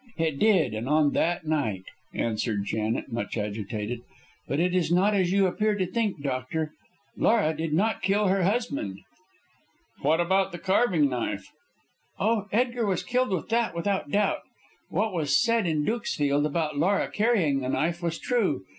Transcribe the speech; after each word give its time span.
"It 0.17 0.39
did, 0.39 0.73
and 0.73 0.89
on 0.89 1.11
that 1.13 1.45
night," 1.45 1.83
answered 2.11 2.65
Janet, 2.65 3.11
much 3.11 3.37
agitated. 3.37 4.01
"But 4.47 4.59
it 4.59 4.73
is 4.73 4.91
not 4.91 5.13
as 5.13 5.31
you 5.31 5.45
appear 5.45 5.75
to 5.75 5.85
think, 5.85 6.23
doctor. 6.23 6.71
Laura 7.15 7.55
did 7.55 7.71
not 7.71 8.01
kill 8.01 8.25
her 8.27 8.41
husband." 8.41 8.97
"What 10.01 10.19
about 10.19 10.53
the 10.53 10.57
carving 10.57 11.07
knife?" 11.07 11.51
"Oh, 12.19 12.47
Edgar 12.51 12.87
was 12.87 13.03
killed 13.03 13.29
with 13.29 13.49
that, 13.49 13.75
without 13.75 14.09
doubt. 14.09 14.41
What 14.89 15.13
was 15.13 15.37
said 15.37 15.67
in 15.67 15.85
Dukesfield 15.85 16.47
about 16.47 16.79
Laura 16.79 17.07
carrying 17.07 17.59
the 17.59 17.69
knife 17.69 18.01
was 18.01 18.17
true. 18.17 18.63